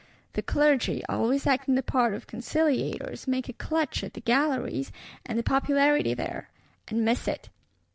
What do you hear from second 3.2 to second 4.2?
make a clutch at the